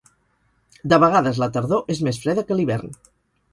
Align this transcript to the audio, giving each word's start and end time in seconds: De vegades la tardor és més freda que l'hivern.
De 0.93 0.99
vegades 1.03 1.43
la 1.45 1.49
tardor 1.59 1.93
és 1.97 2.03
més 2.09 2.21
freda 2.25 2.47
que 2.49 2.61
l'hivern. 2.61 3.01